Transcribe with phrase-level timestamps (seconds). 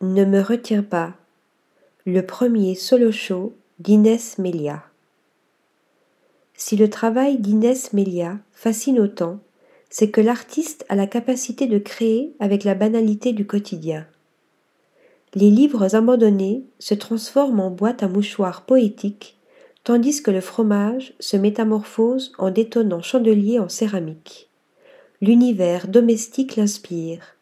[0.00, 1.14] Ne me retiens pas.
[2.06, 4.84] Le premier solo show d'Inès Melia.
[6.54, 9.40] Si le travail d'Inès Melia fascine autant,
[9.90, 14.06] c'est que l'artiste a la capacité de créer avec la banalité du quotidien.
[15.34, 19.36] Les livres abandonnés se transforment en boîtes à mouchoirs poétiques,
[19.82, 24.48] tandis que le fromage se métamorphose en détonnant chandelier en céramique.
[25.20, 27.34] L'univers domestique l'inspire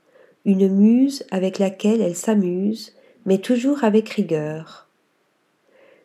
[0.46, 2.94] une muse avec laquelle elle s'amuse,
[3.26, 4.88] mais toujours avec rigueur.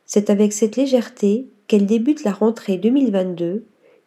[0.06, 3.64] C'est avec cette légèreté qu'elle débute la rentrée 2022,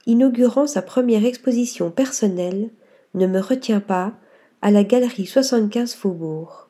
[0.06, 2.68] inaugurant sa première exposition personnelle,
[3.14, 4.12] Ne me retiens pas,
[4.60, 6.68] à la galerie 75 Faubourg.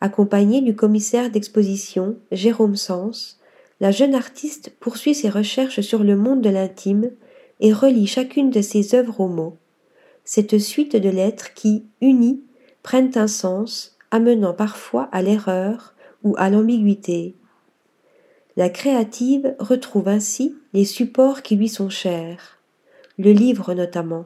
[0.00, 3.40] Accompagnée du commissaire d'exposition, Jérôme Sens,
[3.80, 7.10] la jeune artiste poursuit ses recherches sur le monde de l'intime
[7.58, 9.56] et relie chacune de ses œuvres aux mots.
[10.24, 12.42] Cette suite de lettres qui, unis,
[12.86, 17.34] prennent un sens, amenant parfois à l'erreur ou à l'ambiguïté.
[18.56, 22.60] La créative retrouve ainsi les supports qui lui sont chers,
[23.18, 24.24] le livre notamment.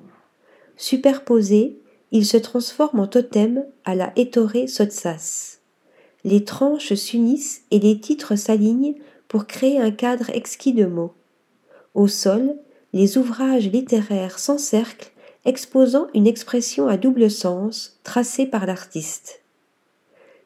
[0.77, 1.81] Superposé,
[2.11, 5.61] il se transforme en totem à la Ettore Sotsas.
[6.25, 11.15] Les tranches s'unissent et les titres s'alignent pour créer un cadre exquis de mots.
[11.95, 12.57] Au sol,
[12.93, 15.13] les ouvrages littéraires s'encerclent
[15.45, 19.41] exposant une expression à double sens tracée par l'artiste.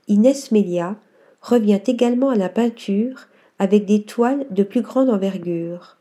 [0.08, 0.96] Inès Melia
[1.40, 3.26] revient également à la peinture
[3.58, 5.96] avec des toiles de plus grande envergure.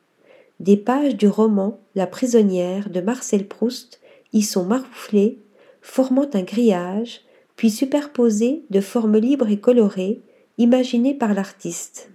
[0.60, 4.00] Des pages du roman La prisonnière de Marcel Proust
[4.32, 5.40] y sont marouflées,
[5.82, 7.22] formant un grillage,
[7.56, 10.22] puis superposées de formes libres et colorées,
[10.58, 12.10] imaginées par l'artiste.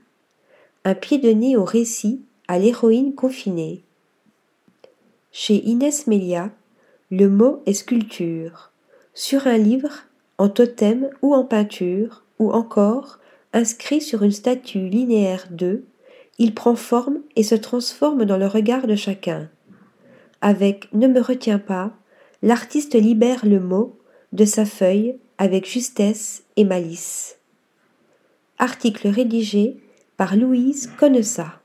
[0.84, 3.82] Un pied de nez au récit, à l'héroïne confinée.
[5.30, 6.50] Chez Inès Melia,
[7.10, 8.70] le mot est sculpture.
[9.14, 10.04] Sur un livre,
[10.36, 13.18] en totem ou en peinture, ou encore
[13.52, 15.84] inscrit sur une statue linéaire 2,
[16.38, 19.48] il prend forme et se transforme dans le regard de chacun.
[20.42, 21.92] Avec Ne me retiens pas,
[22.42, 23.98] l'artiste libère le mot
[24.32, 27.38] de sa feuille avec justesse et malice.
[28.58, 29.78] Article rédigé
[30.16, 31.57] par Louise Connessa.